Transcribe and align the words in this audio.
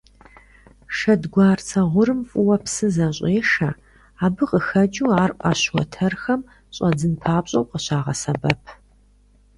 Шэдгуарцэ 0.97 1.79
гъурым 1.91 2.21
фӀыуэ 2.29 2.57
псы 2.63 2.87
зэщӀешэ, 2.95 3.69
абы 4.25 4.43
къыхэкӀыу 4.49 5.11
ар 5.23 5.31
Ӏэщ 5.39 5.61
уэтэрхэм 5.73 6.41
щӀэдзын 6.75 7.13
папщӀэу 7.21 7.67
къыщагъэсэбэп. 7.69 8.61